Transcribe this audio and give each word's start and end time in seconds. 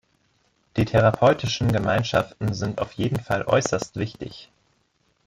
Die 0.77 0.85
therapeutischen 0.85 1.71
Gemeinschaften 1.71 2.55
sind 2.55 2.81
auf 2.81 2.93
jeden 2.93 3.19
Fall 3.19 3.43
äußerst 3.45 3.97
wichtig. 3.97 4.49